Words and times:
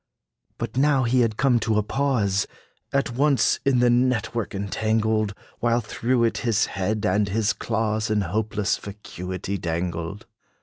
But 0.57 0.77
now 0.77 1.03
had 1.03 1.11
he 1.13 1.27
come 1.37 1.59
to 1.59 1.77
a 1.77 1.83
pause, 1.83 2.47
At 2.91 3.11
once 3.13 3.59
in 3.63 3.77
the 3.81 3.89
net 3.91 4.33
work 4.33 4.55
entangled, 4.55 5.35
While 5.59 5.79
through 5.81 6.23
it 6.23 6.39
his 6.39 6.65
head 6.65 7.05
and 7.05 7.29
his 7.29 7.53
claws 7.53 8.09
In 8.09 8.21
hopeless 8.21 8.77
vacuity 8.77 9.59
dangled. 9.59 10.25